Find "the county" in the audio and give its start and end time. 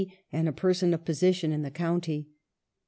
1.61-2.27